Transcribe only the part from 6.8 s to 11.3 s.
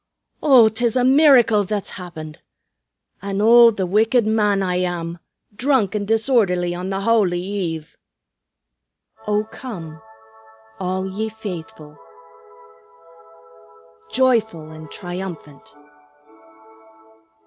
the Howly Eve!" "O come, all ye